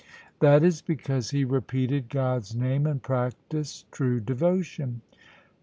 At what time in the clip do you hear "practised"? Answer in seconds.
3.03-3.85